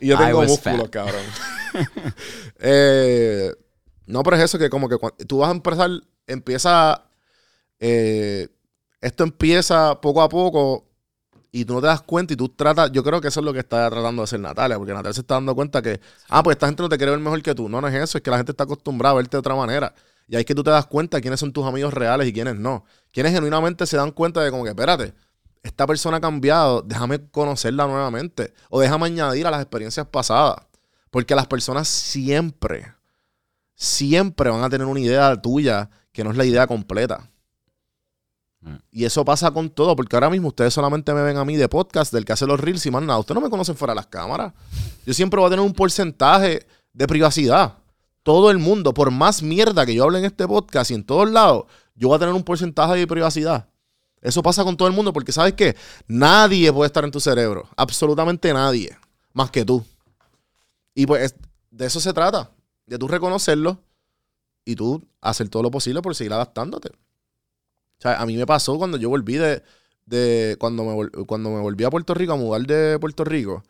y 0.00 0.08
yo 0.08 0.18
tengo 0.18 0.42
músculos, 0.42 0.88
cabrón. 0.90 1.22
Eh, 2.62 3.52
no, 4.06 4.24
pero 4.24 4.36
es 4.36 4.42
eso 4.42 4.58
que 4.58 4.68
como 4.68 4.88
que 4.88 4.96
cuando 4.96 5.16
tú 5.24 5.38
vas 5.38 5.48
a 5.48 5.52
empezar, 5.52 5.88
empieza, 6.26 7.04
eh, 7.78 8.48
esto 9.00 9.22
empieza 9.22 10.00
poco 10.00 10.20
a 10.20 10.28
poco 10.28 10.84
y 11.52 11.64
tú 11.64 11.74
no 11.74 11.80
te 11.80 11.86
das 11.86 12.02
cuenta 12.02 12.34
y 12.34 12.36
tú 12.36 12.48
tratas, 12.48 12.90
yo 12.92 13.02
creo 13.02 13.20
que 13.20 13.28
eso 13.28 13.40
es 13.40 13.46
lo 13.46 13.52
que 13.52 13.60
está 13.60 13.88
tratando 13.88 14.22
de 14.22 14.24
hacer 14.24 14.40
Natalia, 14.40 14.76
porque 14.78 14.92
Natalia 14.92 15.14
se 15.14 15.20
está 15.20 15.34
dando 15.34 15.54
cuenta 15.54 15.80
que, 15.80 16.00
ah, 16.28 16.42
pues 16.42 16.56
esta 16.56 16.66
gente 16.66 16.82
no 16.82 16.88
te 16.88 16.96
quiere 16.96 17.12
ver 17.12 17.20
mejor 17.20 17.42
que 17.42 17.54
tú. 17.54 17.68
No, 17.68 17.80
no 17.80 17.88
es 17.88 17.94
eso, 17.94 18.18
es 18.18 18.22
que 18.22 18.30
la 18.30 18.36
gente 18.36 18.52
está 18.52 18.64
acostumbrada 18.64 19.12
a 19.12 19.16
verte 19.16 19.36
de 19.36 19.38
otra 19.38 19.54
manera. 19.54 19.94
Y 20.28 20.36
ahí 20.36 20.40
es 20.40 20.46
que 20.46 20.54
tú 20.54 20.62
te 20.62 20.70
das 20.70 20.86
cuenta 20.86 21.20
quiénes 21.20 21.40
son 21.40 21.52
tus 21.52 21.66
amigos 21.66 21.92
reales 21.92 22.28
y 22.28 22.32
quiénes 22.32 22.56
no. 22.56 22.84
Quienes 23.12 23.32
genuinamente 23.32 23.86
se 23.86 23.96
dan 23.96 24.12
cuenta 24.12 24.40
de 24.42 24.50
como 24.50 24.62
que, 24.62 24.70
espérate, 24.70 25.12
esta 25.62 25.86
persona 25.86 26.16
ha 26.16 26.20
cambiado, 26.20 26.82
déjame 26.82 27.28
conocerla 27.30 27.86
nuevamente. 27.86 28.54
O 28.70 28.80
déjame 28.80 29.06
añadir 29.06 29.46
a 29.46 29.50
las 29.50 29.60
experiencias 29.60 30.06
pasadas. 30.06 30.56
Porque 31.10 31.34
las 31.34 31.46
personas 31.46 31.88
siempre, 31.88 32.94
siempre 33.74 34.50
van 34.50 34.62
a 34.62 34.70
tener 34.70 34.86
una 34.86 35.00
idea 35.00 35.40
tuya 35.40 35.90
que 36.12 36.24
no 36.24 36.30
es 36.30 36.36
la 36.36 36.44
idea 36.44 36.66
completa. 36.66 37.30
Mm. 38.60 38.76
Y 38.90 39.04
eso 39.04 39.24
pasa 39.24 39.50
con 39.50 39.70
todo, 39.70 39.96
porque 39.96 40.16
ahora 40.16 40.30
mismo 40.30 40.48
ustedes 40.48 40.72
solamente 40.72 41.12
me 41.12 41.22
ven 41.22 41.36
a 41.36 41.44
mí 41.44 41.56
de 41.56 41.68
podcast, 41.68 42.12
del 42.12 42.24
que 42.24 42.32
hace 42.32 42.46
los 42.46 42.60
reels 42.60 42.84
y 42.86 42.90
más 42.90 43.02
nada. 43.02 43.18
Ustedes 43.18 43.34
no 43.34 43.40
me 43.40 43.50
conocen 43.50 43.76
fuera 43.76 43.92
de 43.92 43.96
las 43.96 44.06
cámaras. 44.06 44.52
Yo 45.04 45.12
siempre 45.12 45.40
voy 45.40 45.48
a 45.48 45.50
tener 45.50 45.64
un 45.64 45.72
porcentaje 45.72 46.66
de 46.92 47.06
privacidad. 47.06 47.78
Todo 48.22 48.50
el 48.50 48.58
mundo, 48.58 48.94
por 48.94 49.10
más 49.10 49.42
mierda 49.42 49.84
que 49.84 49.94
yo 49.94 50.04
hable 50.04 50.18
en 50.18 50.26
este 50.26 50.46
podcast 50.46 50.90
y 50.90 50.94
en 50.94 51.04
todos 51.04 51.30
lados, 51.30 51.64
yo 51.94 52.08
voy 52.08 52.16
a 52.16 52.18
tener 52.18 52.34
un 52.34 52.44
porcentaje 52.44 52.96
de 52.96 53.06
privacidad. 53.06 53.69
Eso 54.22 54.42
pasa 54.42 54.64
con 54.64 54.76
todo 54.76 54.86
el 54.88 54.94
mundo, 54.94 55.12
porque 55.12 55.32
sabes 55.32 55.54
que 55.54 55.76
nadie 56.06 56.72
puede 56.72 56.86
estar 56.88 57.04
en 57.04 57.10
tu 57.10 57.20
cerebro. 57.20 57.68
Absolutamente 57.76 58.52
nadie. 58.52 58.96
Más 59.32 59.50
que 59.50 59.64
tú. 59.64 59.84
Y 60.94 61.06
pues 61.06 61.22
es- 61.32 61.34
de 61.70 61.86
eso 61.86 62.00
se 62.00 62.12
trata. 62.12 62.50
De 62.86 62.98
tú 62.98 63.08
reconocerlo 63.08 63.78
y 64.64 64.76
tú 64.76 65.02
hacer 65.20 65.48
todo 65.48 65.62
lo 65.62 65.70
posible 65.70 66.02
por 66.02 66.14
seguir 66.14 66.32
adaptándote. 66.32 66.88
O 66.90 68.02
sea, 68.02 68.20
a 68.20 68.26
mí 68.26 68.36
me 68.36 68.46
pasó 68.46 68.76
cuando 68.78 68.96
yo 68.98 69.08
volví 69.08 69.34
de. 69.36 69.62
de 70.06 70.56
cuando, 70.58 70.84
me, 70.84 71.10
cuando 71.26 71.50
me 71.50 71.60
volví 71.60 71.84
a 71.84 71.90
Puerto 71.90 72.14
Rico, 72.14 72.32
a 72.32 72.36
mudar 72.36 72.62
de 72.62 72.98
Puerto 72.98 73.24
Rico 73.24 73.62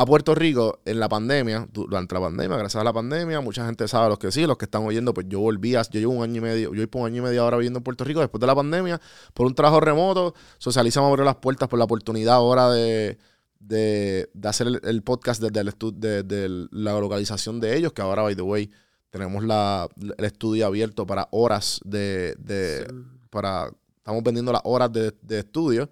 a 0.00 0.06
Puerto 0.06 0.34
Rico 0.34 0.78
en 0.84 1.00
la 1.00 1.08
pandemia, 1.08 1.66
du- 1.72 1.86
durante 1.88 2.14
la 2.14 2.20
pandemia, 2.20 2.56
gracias 2.56 2.80
a 2.80 2.84
la 2.84 2.92
pandemia, 2.92 3.40
mucha 3.40 3.66
gente 3.66 3.88
sabe, 3.88 4.08
los 4.08 4.18
que 4.18 4.30
sí, 4.30 4.46
los 4.46 4.56
que 4.56 4.66
están 4.66 4.84
oyendo, 4.84 5.12
pues 5.12 5.26
yo 5.28 5.40
volví, 5.40 5.74
a- 5.74 5.82
yo 5.82 5.98
llevo 5.98 6.12
un 6.12 6.22
año 6.22 6.36
y 6.36 6.40
medio, 6.40 6.68
yo 6.72 6.80
llevo 6.84 7.00
un 7.00 7.06
año 7.06 7.16
y 7.16 7.20
medio 7.22 7.42
ahora 7.42 7.56
viviendo 7.56 7.78
en 7.78 7.82
Puerto 7.82 8.04
Rico 8.04 8.20
después 8.20 8.40
de 8.40 8.46
la 8.46 8.54
pandemia, 8.54 9.00
por 9.34 9.46
un 9.46 9.54
trabajo 9.54 9.80
remoto, 9.80 10.34
Socializa 10.58 11.00
me 11.00 11.08
abrió 11.08 11.24
las 11.24 11.36
puertas 11.36 11.68
por 11.68 11.78
la 11.80 11.84
oportunidad 11.86 12.36
ahora 12.36 12.70
de, 12.70 13.18
de, 13.58 14.30
de 14.32 14.48
hacer 14.48 14.68
el, 14.68 14.80
el 14.84 15.02
podcast 15.02 15.42
desde 15.42 15.60
el 15.60 15.74
de, 16.00 16.22
de 16.22 16.68
la 16.70 16.92
localización 17.00 17.58
de 17.58 17.76
ellos, 17.76 17.92
que 17.92 18.00
ahora, 18.02 18.22
by 18.22 18.36
the 18.36 18.42
way, 18.42 18.70
tenemos 19.10 19.42
la, 19.42 19.88
el 20.16 20.24
estudio 20.24 20.66
abierto 20.66 21.06
para 21.06 21.26
horas 21.32 21.80
de, 21.84 22.36
de 22.38 22.86
para, 23.30 23.72
estamos 23.96 24.22
vendiendo 24.22 24.52
las 24.52 24.62
horas 24.64 24.92
de, 24.92 25.12
de 25.22 25.38
estudio. 25.40 25.90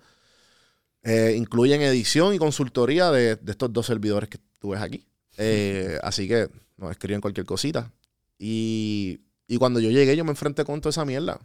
Eh, 1.07 1.35
incluyen 1.37 1.83
edición 1.83 2.35
y 2.35 2.39
consultoría 2.39 3.13
de, 3.13 3.37
de 3.37 3.53
estos 3.53 3.73
dos 3.73 3.87
servidores 3.87 4.29
que 4.29 4.39
tú 4.59 4.71
ves 4.71 4.81
aquí. 4.81 5.07
Eh, 5.39 5.99
así 6.03 6.27
que 6.27 6.49
nos 6.77 6.91
escriben 6.91 7.21
cualquier 7.21 7.47
cosita. 7.47 7.93
Y, 8.39 9.21
cuando 9.59 9.79
yo 9.81 9.91
llegué, 9.91 10.17
yo 10.17 10.25
me 10.25 10.31
enfrenté 10.31 10.65
con 10.65 10.81
toda 10.81 10.91
esa 10.91 11.05
mierda. 11.05 11.39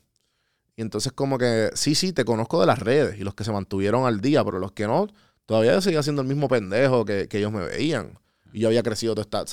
Y 0.75 0.81
entonces, 0.81 1.11
como 1.13 1.37
que, 1.37 1.69
sí, 1.75 1.95
sí, 1.95 2.11
te 2.11 2.25
conozco 2.25 2.59
de 2.59 2.65
las 2.65 2.79
redes 2.79 3.19
y 3.19 3.23
los 3.23 3.35
que 3.35 3.43
se 3.43 3.51
mantuvieron 3.51 4.05
al 4.05 4.19
día, 4.19 4.43
pero 4.43 4.57
los 4.57 4.71
que 4.71 4.87
no, 4.87 5.07
todavía 5.45 5.73
yo 5.73 5.81
seguía 5.81 6.01
siendo 6.01 6.23
el 6.23 6.27
mismo 6.27 6.47
pendejo 6.47 7.05
que, 7.05 7.27
que 7.27 7.37
ellos 7.37 7.51
me 7.51 7.63
veían. 7.63 8.17
Y 8.53 8.61
yo 8.61 8.67
había 8.67 8.83
crecido 8.83 9.13
toda 9.15 9.45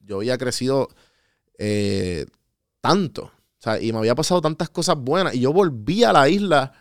yo 0.00 0.16
había 0.16 0.38
crecido 0.38 0.88
eh, 1.58 2.26
tanto. 2.80 3.30
Y 3.80 3.92
me 3.92 3.98
había 3.98 4.14
pasado 4.14 4.42
tantas 4.42 4.68
cosas 4.68 4.96
buenas. 4.96 5.34
Y 5.34 5.40
yo 5.40 5.52
volví 5.52 6.04
a 6.04 6.12
la 6.12 6.28
isla 6.28 6.72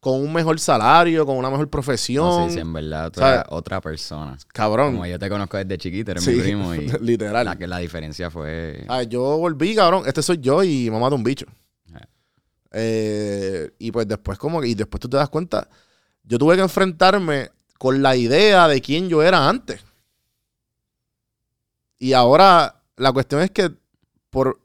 con 0.00 0.14
un 0.18 0.32
mejor 0.32 0.58
salario, 0.58 1.26
con 1.26 1.36
una 1.36 1.50
mejor 1.50 1.68
profesión. 1.68 2.24
No 2.24 2.48
sé 2.48 2.54
si 2.54 2.60
en 2.60 2.72
verdad 2.72 3.12
otra 3.50 3.80
persona. 3.82 4.36
Cabrón. 4.52 4.92
Como 4.94 5.06
yo 5.06 5.18
te 5.18 5.28
conozco 5.28 5.58
desde 5.58 5.76
chiquito, 5.76 6.10
eres 6.12 6.24
Sí, 6.24 6.32
mi 6.32 6.40
primo 6.40 6.74
y 6.74 6.88
literal. 7.00 7.44
la, 7.44 7.56
que 7.56 7.66
la 7.66 7.78
diferencia 7.78 8.30
fue... 8.30 8.84
Ah, 8.88 9.02
yo 9.02 9.36
volví, 9.36 9.74
cabrón. 9.74 10.04
Este 10.06 10.22
soy 10.22 10.38
yo 10.38 10.64
y 10.64 10.90
mamá 10.90 11.10
de 11.10 11.14
un 11.14 11.22
bicho. 11.22 11.44
Eh. 11.94 12.06
Eh, 12.72 13.70
y 13.78 13.92
pues 13.92 14.08
después, 14.08 14.38
como 14.38 14.62
que, 14.62 14.68
y 14.68 14.74
después 14.74 15.00
tú 15.00 15.08
te 15.08 15.18
das 15.18 15.28
cuenta, 15.28 15.68
yo 16.24 16.38
tuve 16.38 16.56
que 16.56 16.62
enfrentarme 16.62 17.50
con 17.78 18.02
la 18.02 18.16
idea 18.16 18.68
de 18.68 18.80
quién 18.80 19.08
yo 19.10 19.22
era 19.22 19.48
antes. 19.48 19.84
Y 21.98 22.14
ahora 22.14 22.82
la 22.96 23.12
cuestión 23.12 23.42
es 23.42 23.50
que 23.50 23.70
por 24.30 24.60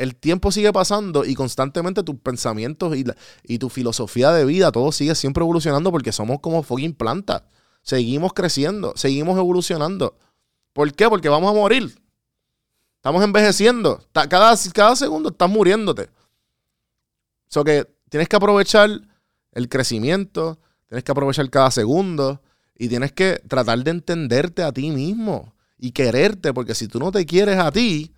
el 0.00 0.16
tiempo 0.16 0.50
sigue 0.50 0.72
pasando 0.72 1.26
y 1.26 1.34
constantemente 1.34 2.02
tus 2.02 2.16
pensamientos 2.16 2.96
y, 2.96 3.58
tu 3.58 3.68
filosofía 3.68 4.32
de 4.32 4.46
vida, 4.46 4.72
todo 4.72 4.92
sigue 4.92 5.14
siempre 5.14 5.42
evolucionando 5.42 5.92
porque 5.92 6.10
somos 6.10 6.40
como 6.40 6.62
fucking 6.62 6.94
plantas. 6.94 7.42
Seguimos 7.82 8.32
creciendo, 8.32 8.94
seguimos 8.96 9.36
evolucionando. 9.36 10.16
¿Por 10.72 10.90
qué? 10.94 11.06
Porque 11.06 11.28
vamos 11.28 11.50
a 11.50 11.52
morir. 11.52 12.00
Estamos 12.96 13.22
envejeciendo. 13.22 14.02
Cada, 14.12 14.56
cada 14.72 14.96
segundo 14.96 15.28
estás 15.28 15.50
muriéndote. 15.50 16.08
So 17.48 17.62
que 17.62 17.86
tienes 18.08 18.26
que 18.26 18.36
aprovechar 18.36 18.88
el 19.52 19.68
crecimiento, 19.68 20.58
tienes 20.86 21.04
que 21.04 21.12
aprovechar 21.12 21.50
cada 21.50 21.70
segundo 21.70 22.40
y 22.74 22.88
tienes 22.88 23.12
que 23.12 23.42
tratar 23.46 23.84
de 23.84 23.90
entenderte 23.90 24.62
a 24.62 24.72
ti 24.72 24.90
mismo 24.92 25.54
y 25.76 25.90
quererte, 25.90 26.54
porque 26.54 26.74
si 26.74 26.88
tú 26.88 26.98
no 26.98 27.12
te 27.12 27.26
quieres 27.26 27.58
a 27.58 27.70
ti, 27.70 28.14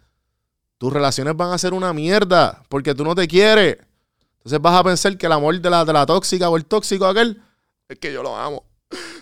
tus 0.83 0.93
relaciones 0.93 1.37
van 1.37 1.53
a 1.53 1.59
ser 1.59 1.75
una 1.75 1.93
mierda, 1.93 2.61
porque 2.69 2.93
tú 2.93 3.05
no 3.05 3.15
te 3.15 3.29
quieres. 3.29 3.79
Entonces 4.39 4.61
vas 4.61 4.81
a 4.81 4.83
pensar 4.83 5.17
que 5.17 5.27
el 5.27 5.31
amor 5.31 5.61
de 5.61 5.71
la, 5.71 5.85
de 5.85 5.93
la 5.93 6.05
tóxica 6.05 6.51
o 6.51 6.57
el 6.57 6.67
tóxico 6.67 7.07
aquel 7.07 7.41
es 7.89 8.01
que 8.01 8.13
yo 8.13 8.21
lo 8.21 8.37
amo. 8.37 8.65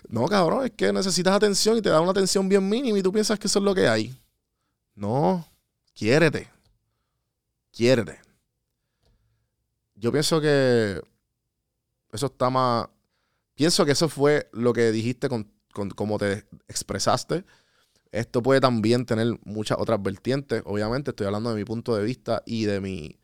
No, 0.08 0.24
cabrón, 0.24 0.64
es 0.64 0.70
que 0.70 0.90
necesitas 0.90 1.34
atención 1.34 1.76
y 1.76 1.82
te 1.82 1.90
da 1.90 2.00
una 2.00 2.12
atención 2.12 2.48
bien 2.48 2.66
mínima 2.66 2.98
y 2.98 3.02
tú 3.02 3.12
piensas 3.12 3.38
que 3.38 3.46
eso 3.46 3.58
es 3.58 3.64
lo 3.66 3.74
que 3.74 3.86
hay. 3.86 4.18
No, 4.94 5.46
quiérete. 5.92 6.48
Quiérete. 7.70 8.18
Yo 9.96 10.10
pienso 10.10 10.40
que 10.40 10.98
eso 12.10 12.26
está 12.26 12.48
más. 12.48 12.88
Pienso 13.54 13.84
que 13.84 13.92
eso 13.92 14.08
fue 14.08 14.48
lo 14.54 14.72
que 14.72 14.92
dijiste 14.92 15.28
con, 15.28 15.46
con 15.74 15.90
cómo 15.90 16.18
te 16.18 16.46
expresaste. 16.68 17.44
Esto 18.12 18.42
puede 18.42 18.60
también 18.60 19.06
tener 19.06 19.38
muchas 19.44 19.78
otras 19.78 20.02
vertientes. 20.02 20.62
Obviamente, 20.64 21.10
estoy 21.10 21.26
hablando 21.26 21.50
de 21.50 21.56
mi 21.56 21.64
punto 21.64 21.94
de 21.96 22.04
vista 22.04 22.42
y 22.46 22.64
de 22.64 22.80
mi. 22.80 23.18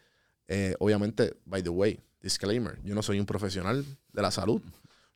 eh, 0.49 0.75
obviamente, 0.79 1.35
by 1.45 1.63
the 1.63 1.71
way, 1.71 2.01
disclaimer: 2.21 2.81
yo 2.85 2.95
no 2.95 3.03
soy 3.03 3.19
un 3.19 3.27
profesional 3.27 3.85
de 4.13 4.23
la 4.23 4.31
salud. 4.31 4.63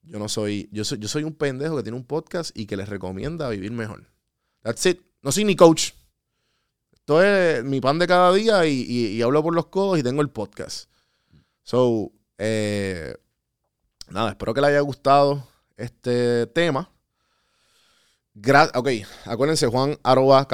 Yo 0.02 0.18
no 0.18 0.28
soy. 0.28 0.68
Yo 0.72 0.84
soy, 0.84 0.98
yo 0.98 1.06
soy 1.08 1.22
un 1.24 1.34
pendejo 1.34 1.76
que 1.76 1.82
tiene 1.84 1.96
un 1.98 2.04
podcast 2.04 2.50
y 2.56 2.66
que 2.66 2.76
les 2.76 2.88
recomienda 2.88 3.48
vivir 3.48 3.70
mejor. 3.72 4.08
That's 4.62 4.84
it. 4.86 5.00
No 5.22 5.30
soy 5.30 5.44
ni 5.44 5.54
coach. 5.56 5.92
Esto 6.92 7.22
es 7.22 7.62
mi 7.64 7.80
pan 7.80 7.98
de 7.98 8.06
cada 8.06 8.32
día 8.32 8.66
y, 8.66 8.82
y- 8.82 9.22
hablo 9.22 9.42
por 9.42 9.54
los 9.54 9.66
codos 9.66 9.98
y 9.98 10.02
tengo 10.02 10.22
el 10.22 10.30
podcast. 10.30 10.88
So, 11.62 12.12
eh, 12.38 13.14
nada, 14.08 14.30
espero 14.30 14.54
que 14.54 14.60
les 14.60 14.70
haya 14.70 14.80
gustado 14.80 15.46
este 15.76 16.46
tema. 16.48 16.90
Ok, 18.74 18.88
acuérdense, 19.24 19.66
juan 19.66 19.98
arroba 20.02 20.46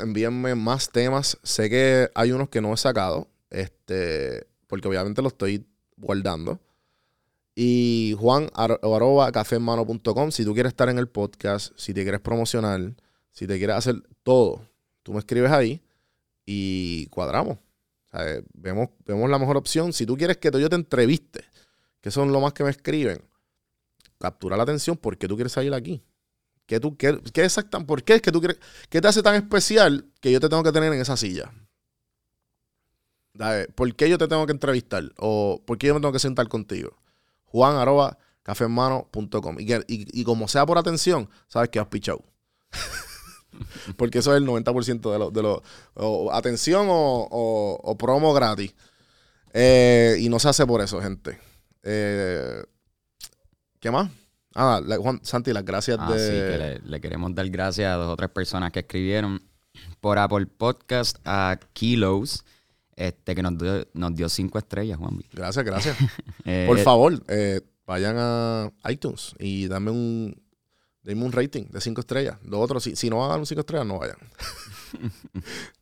envíenme 0.00 0.54
más 0.54 0.90
temas. 0.90 1.38
Sé 1.42 1.70
que 1.70 2.10
hay 2.14 2.32
unos 2.32 2.48
que 2.48 2.60
no 2.60 2.74
he 2.74 2.76
sacado, 2.76 3.28
este, 3.50 4.46
porque 4.66 4.88
obviamente 4.88 5.22
los 5.22 5.32
estoy 5.32 5.64
guardando. 5.96 6.60
Y 7.54 8.16
juan 8.18 8.48
ar- 8.54 8.80
arroba 8.82 9.30
si 10.32 10.44
tú 10.44 10.54
quieres 10.54 10.70
estar 10.72 10.88
en 10.88 10.98
el 10.98 11.08
podcast, 11.08 11.72
si 11.76 11.94
te 11.94 12.02
quieres 12.02 12.20
promocionar, 12.20 12.94
si 13.30 13.46
te 13.46 13.58
quieres 13.58 13.76
hacer 13.76 14.02
todo, 14.22 14.66
tú 15.02 15.12
me 15.12 15.18
escribes 15.20 15.52
ahí 15.52 15.82
y 16.46 17.06
cuadramos. 17.06 17.58
Eh, 18.14 18.42
vemos, 18.54 18.88
vemos 19.06 19.30
la 19.30 19.38
mejor 19.38 19.56
opción. 19.56 19.92
Si 19.92 20.04
tú 20.04 20.16
quieres 20.16 20.38
que 20.38 20.50
yo 20.50 20.68
te 20.68 20.76
entreviste, 20.76 21.44
que 22.00 22.10
son 22.10 22.32
lo 22.32 22.40
más 22.40 22.52
que 22.54 22.64
me 22.64 22.70
escriben, 22.70 23.22
captura 24.18 24.56
la 24.56 24.64
atención 24.64 24.96
porque 24.96 25.28
tú 25.28 25.36
quieres 25.36 25.52
salir 25.52 25.72
aquí. 25.74 26.02
¿Qué, 26.66 26.80
tú, 26.80 26.96
qué, 26.96 27.20
qué 27.32 27.44
exactan- 27.44 27.86
¿Por 27.86 28.02
qué 28.02 28.14
es 28.14 28.22
que 28.22 28.32
tú 28.32 28.40
quieres, 28.40 28.58
qué 28.88 29.00
te 29.00 29.08
hace 29.08 29.22
tan 29.22 29.34
especial 29.34 30.06
que 30.20 30.30
yo 30.32 30.40
te 30.40 30.48
tengo 30.48 30.62
que 30.62 30.72
tener 30.72 30.92
en 30.92 31.00
esa 31.00 31.16
silla? 31.16 31.52
Dale, 33.34 33.66
¿Por 33.68 33.94
qué 33.94 34.08
yo 34.08 34.18
te 34.18 34.28
tengo 34.28 34.44
que 34.46 34.52
entrevistar? 34.52 35.04
¿O 35.18 35.62
por 35.64 35.78
qué 35.78 35.86
yo 35.88 35.94
me 35.94 36.00
tengo 36.00 36.12
que 36.12 36.18
sentar 36.18 36.48
contigo? 36.48 36.96
Juan 37.46 37.76
arroba. 37.76 38.18
Y, 39.58 39.72
y, 39.72 39.80
y 40.20 40.24
como 40.24 40.48
sea 40.48 40.66
por 40.66 40.76
atención, 40.78 41.28
sabes 41.48 41.68
que 41.70 41.78
has 41.78 41.86
pichado. 41.86 42.24
Porque 43.96 44.18
eso 44.18 44.32
es 44.34 44.38
el 44.42 44.46
90% 44.46 45.12
de 45.12 45.18
los... 45.18 45.32
De 45.32 45.42
lo, 45.42 45.62
atención 46.32 46.86
o, 46.90 47.28
o- 47.30 47.80
o 47.82 47.98
promo 47.98 48.32
gratis. 48.34 48.74
Eh, 49.52 50.16
y 50.20 50.28
no 50.28 50.38
se 50.38 50.48
hace 50.48 50.66
por 50.66 50.80
eso, 50.80 51.00
gente. 51.00 51.38
Eh, 51.82 52.64
¿Qué 53.80 53.90
más? 53.90 54.10
Ah, 54.54 54.80
la- 54.84 54.96
Juan 54.98 55.20
Santi, 55.22 55.52
las 55.52 55.64
gracias 55.64 55.98
Ah, 56.00 56.12
de... 56.12 56.18
sí, 56.18 56.32
que 56.32 56.58
le, 56.58 56.90
le 56.90 57.00
queremos 57.00 57.34
dar 57.34 57.48
gracias 57.50 57.90
a 57.92 57.96
dos 57.96 58.08
o 58.12 58.16
tres 58.16 58.30
personas 58.30 58.70
que 58.72 58.80
escribieron 58.80 59.42
por 60.00 60.18
Apple 60.18 60.46
Podcast, 60.46 61.18
a 61.24 61.58
Kilos, 61.72 62.44
este, 62.96 63.34
que 63.34 63.42
nos 63.42 63.56
dio, 63.58 63.86
nos 63.94 64.14
dio 64.14 64.28
cinco 64.28 64.58
estrellas, 64.58 64.98
Juan. 64.98 65.18
Gracias, 65.32 65.64
gracias. 65.64 65.96
Eh, 66.44 66.64
Por 66.66 66.78
favor, 66.80 67.22
eh, 67.28 67.60
vayan 67.86 68.16
a 68.18 68.70
iTunes 68.90 69.34
y 69.38 69.68
dame 69.68 69.90
un, 69.92 70.42
denme 71.02 71.24
un 71.24 71.32
rating 71.32 71.64
de 71.70 71.80
cinco 71.80 72.00
estrellas. 72.00 72.36
Lo 72.44 72.58
otro, 72.60 72.80
si, 72.80 72.96
si 72.96 73.08
no 73.08 73.18
van 73.18 73.26
a 73.26 73.30
dar 73.30 73.38
un 73.40 73.46
cinco 73.46 73.60
estrellas, 73.60 73.86
no 73.86 73.98
vayan. 73.98 74.16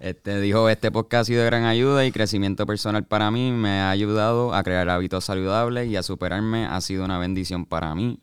Este 0.00 0.40
dijo, 0.40 0.68
este 0.68 0.90
podcast 0.92 1.22
ha 1.22 1.24
sido 1.24 1.40
de 1.40 1.46
gran 1.46 1.64
ayuda 1.64 2.06
y 2.06 2.12
crecimiento 2.12 2.66
personal 2.66 3.04
para 3.04 3.30
mí. 3.32 3.50
Me 3.52 3.80
ha 3.80 3.90
ayudado 3.90 4.54
a 4.54 4.62
crear 4.62 4.88
hábitos 4.88 5.24
saludables 5.24 5.88
y 5.88 5.96
a 5.96 6.02
superarme. 6.04 6.66
Ha 6.66 6.80
sido 6.80 7.04
una 7.04 7.18
bendición 7.18 7.66
para 7.66 7.92
mí. 7.96 8.20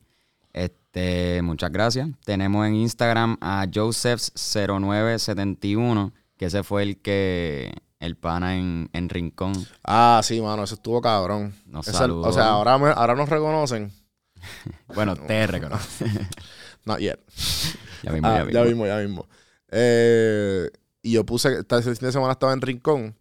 Este, 0.54 1.42
muchas 1.42 1.70
gracias. 1.72 2.08
Tenemos 2.24 2.66
en 2.66 2.76
Instagram 2.76 3.36
a 3.42 3.66
Josephs0971, 3.68 6.14
que 6.38 6.46
ese 6.46 6.64
fue 6.64 6.84
el 6.84 6.98
que 7.02 7.74
el 8.00 8.16
pana 8.16 8.56
en, 8.58 8.90
en 8.94 9.10
Rincón. 9.10 9.52
Ah, 9.84 10.22
sí, 10.24 10.40
mano, 10.42 10.64
eso 10.64 10.76
estuvo 10.76 11.02
cabrón. 11.02 11.54
Nos 11.66 11.88
saludó. 11.88 12.30
o 12.30 12.32
sea, 12.32 12.48
ahora, 12.50 12.78
me- 12.78 12.94
ahora 12.96 13.16
nos 13.16 13.28
reconocen. 13.30 13.92
Bueno, 14.94 15.16
te 15.16 15.48
reconozco. 15.48 16.06
Not 16.86 17.00
yet. 17.00 17.20
ya 18.04 18.12
mismo, 18.12 18.28
Ah, 18.28 18.38
ya 18.38 18.44
mismo. 18.46 18.54
ya 18.54 18.64
mismo, 18.66 18.86
ya 18.86 18.98
mismo. 18.98 19.28
Eh, 19.72 20.70
y 21.06 21.12
yo 21.14 21.26
puse, 21.26 21.60
esta- 21.60 21.82
fin 21.82 21.94
de 21.94 22.12
semana 22.12 22.34
estaba 22.34 22.54
en 22.54 22.62
Rincón, 22.62 23.16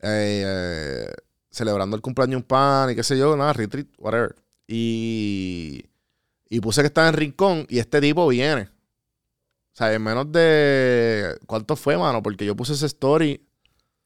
eh, 0.00 0.42
eh, 0.46 1.12
celebrando 1.50 1.96
el 1.96 2.02
cumpleaños 2.02 2.32
de 2.32 2.36
un 2.36 2.42
pan 2.42 2.90
y 2.90 2.94
qué 2.94 3.02
sé 3.02 3.16
yo, 3.18 3.36
nada, 3.36 3.52
retreat, 3.52 3.86
whatever. 3.98 4.34
Y, 4.66 5.84
y 6.48 6.60
puse 6.60 6.80
que 6.80 6.86
estaba 6.86 7.08
en 7.08 7.14
Rincón 7.14 7.66
y 7.68 7.78
este 7.78 8.00
tipo 8.00 8.26
viene. 8.28 8.62
O 8.62 9.74
sea, 9.74 9.92
en 9.92 10.02
menos 10.02 10.30
de... 10.32 11.38
¿Cuánto 11.46 11.76
fue, 11.76 11.96
mano? 11.96 12.22
Porque 12.22 12.44
yo 12.44 12.54
puse 12.56 12.72
ese 12.74 12.86
story. 12.86 13.46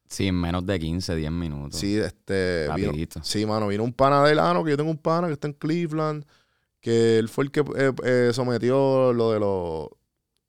Sí, 0.09 0.29
en 0.29 0.41
menos 0.41 0.65
de 0.65 0.79
15, 0.79 1.15
10 1.17 1.31
minutos. 1.33 1.81
Sí, 1.81 1.97
este... 1.99 2.69
vino- 2.77 2.93
sí, 3.25 3.45
mano, 3.47 3.67
vino 3.69 3.83
un 3.83 3.93
pana 3.93 4.23
de 4.25 4.35
Lano, 4.37 4.63
que 4.65 4.71
yo 4.71 4.77
tengo 4.77 4.91
un 4.91 4.99
pana 4.99 5.27
que 5.27 5.33
está 5.33 5.49
en 5.49 5.55
Cleveland, 5.55 6.25
que 6.81 7.19
él 7.19 7.29
fue 7.29 7.45
el 7.45 7.51
que 7.51 7.61
eh, 7.77 7.93
eh, 8.05 8.31
sometió 8.33 9.13
lo 9.13 9.33
de 9.33 9.41
los, 9.41 9.89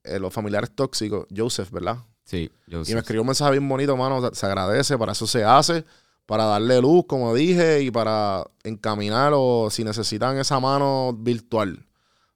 eh, 0.08 0.18
los 0.18 0.32
familiares 0.32 0.70
tóxicos, 0.74 1.26
Joseph, 1.34 1.70
¿verdad? 1.70 1.98
Sí, 2.24 2.50
yo 2.66 2.82
Y 2.86 2.92
me 2.92 3.00
escribió 3.00 3.22
un 3.22 3.28
mensaje 3.28 3.52
bien 3.52 3.68
bonito, 3.68 3.96
mano, 3.96 4.30
se- 4.34 4.46
agradece, 4.46 4.98
para 4.98 5.12
eso 5.12 5.26
se 5.26 5.44
hace, 5.44 5.84
para 6.26 6.44
darle 6.44 6.80
luz, 6.80 7.04
como 7.06 7.34
dije, 7.34 7.82
y 7.82 7.90
para 7.90 8.44
encaminar 8.64 9.32
o 9.34 9.68
si 9.70 9.82
necesitan 9.84 10.36
esa 10.38 10.60
mano 10.60 11.14
virtual, 11.18 11.86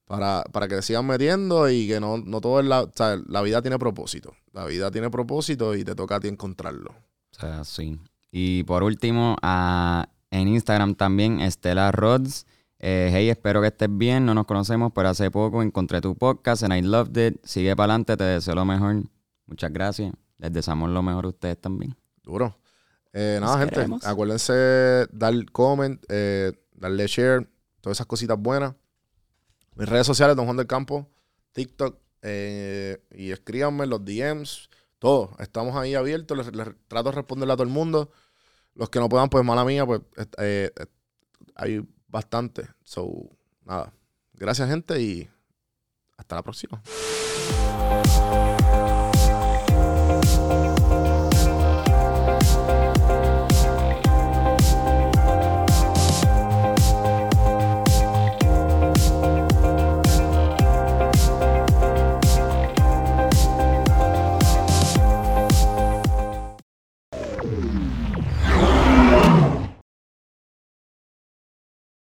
para, 0.06 0.44
para 0.50 0.66
que 0.68 0.80
sigan 0.82 1.06
metiendo 1.06 1.68
y 1.70 1.86
que 1.88 2.00
no, 2.00 2.16
no 2.18 2.40
todo 2.40 2.60
es 2.60 2.66
la, 2.66 2.82
o 2.82 2.90
sea, 2.94 3.18
la 3.26 3.42
vida 3.42 3.60
tiene 3.62 3.78
propósito, 3.78 4.34
la 4.52 4.64
vida 4.64 4.90
tiene 4.90 5.10
propósito 5.10 5.74
y 5.74 5.84
te 5.84 5.94
toca 5.94 6.16
a 6.16 6.20
ti 6.20 6.28
encontrarlo. 6.28 6.90
O 6.90 7.40
sea, 7.40 7.64
sí. 7.64 7.98
Y 8.30 8.62
por 8.64 8.82
último, 8.82 9.36
a- 9.42 10.08
en 10.30 10.48
Instagram 10.48 10.94
también, 10.94 11.40
Estela 11.40 11.92
Rods. 11.92 12.46
Eh, 12.84 13.10
hey, 13.12 13.30
espero 13.30 13.60
que 13.60 13.68
estés 13.68 13.88
bien. 13.96 14.26
No 14.26 14.34
nos 14.34 14.44
conocemos, 14.44 14.90
pero 14.92 15.08
hace 15.08 15.30
poco 15.30 15.62
encontré 15.62 16.00
tu 16.00 16.16
podcast 16.16 16.64
and 16.64 16.74
I 16.74 16.82
loved 16.82 17.16
it. 17.16 17.40
Sigue 17.44 17.76
para 17.76 17.92
adelante, 17.92 18.16
te 18.16 18.24
deseo 18.24 18.56
lo 18.56 18.64
mejor. 18.64 19.04
Muchas 19.46 19.72
gracias. 19.72 20.12
Les 20.38 20.52
deseamos 20.52 20.90
lo 20.90 21.00
mejor 21.00 21.26
a 21.26 21.28
ustedes 21.28 21.60
también. 21.60 21.96
Duro. 22.24 22.58
Eh, 23.12 23.38
nada, 23.40 23.56
gente. 23.60 23.76
queremos. 23.76 24.04
Acuérdense 24.04 25.06
dar 25.12 25.32
comment, 25.52 26.04
eh, 26.08 26.52
darle 26.74 27.06
share, 27.06 27.48
todas 27.80 27.98
esas 27.98 28.06
cositas 28.06 28.36
buenas. 28.36 28.74
Mis 29.76 29.88
redes 29.88 30.06
sociales, 30.06 30.34
Don 30.34 30.46
Juan 30.46 30.56
del 30.56 30.66
Campo, 30.66 31.08
TikTok, 31.52 31.96
eh, 32.22 33.00
y 33.12 33.30
escríbanme 33.30 33.86
los 33.86 34.04
DMs, 34.04 34.68
todo. 34.98 35.36
Estamos 35.38 35.76
ahí 35.76 35.94
abiertos, 35.94 36.36
les, 36.36 36.52
les 36.52 36.68
trato 36.88 37.10
de 37.10 37.16
responderle 37.16 37.52
a 37.52 37.56
todo 37.56 37.64
el 37.64 37.72
mundo. 37.72 38.10
Los 38.74 38.90
que 38.90 38.98
no 38.98 39.08
puedan, 39.08 39.28
pues 39.28 39.44
mala 39.44 39.64
mía, 39.64 39.86
pues 39.86 40.00
hay 41.54 41.86
bastante. 42.12 42.68
So, 42.84 43.10
nada. 43.64 43.92
Gracias, 44.34 44.68
gente, 44.68 45.00
y 45.00 45.28
hasta 46.16 46.36
la 46.36 46.42
próxima. 46.42 46.80